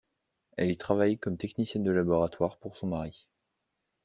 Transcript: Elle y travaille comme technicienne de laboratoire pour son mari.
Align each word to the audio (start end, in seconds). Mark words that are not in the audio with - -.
Elle 0.57 0.71
y 0.71 0.77
travaille 0.77 1.19
comme 1.19 1.37
technicienne 1.37 1.83
de 1.83 1.91
laboratoire 1.91 2.57
pour 2.57 2.75
son 2.75 2.87
mari. 2.87 3.27